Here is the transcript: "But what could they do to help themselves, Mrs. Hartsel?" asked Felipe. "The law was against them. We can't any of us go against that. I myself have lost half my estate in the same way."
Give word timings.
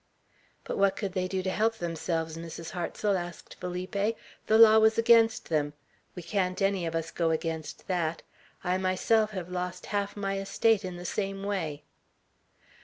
"But 0.63 0.79
what 0.79 0.95
could 0.95 1.13
they 1.13 1.27
do 1.27 1.43
to 1.43 1.51
help 1.51 1.75
themselves, 1.77 2.35
Mrs. 2.35 2.71
Hartsel?" 2.71 3.15
asked 3.15 3.53
Felipe. 3.59 4.15
"The 4.47 4.57
law 4.57 4.79
was 4.79 4.97
against 4.97 5.49
them. 5.49 5.73
We 6.15 6.23
can't 6.23 6.59
any 6.59 6.87
of 6.87 6.95
us 6.95 7.11
go 7.11 7.29
against 7.29 7.87
that. 7.87 8.23
I 8.63 8.79
myself 8.79 9.29
have 9.29 9.49
lost 9.51 9.85
half 9.93 10.17
my 10.17 10.39
estate 10.39 10.83
in 10.83 10.95
the 10.97 11.05
same 11.05 11.43
way." 11.43 11.83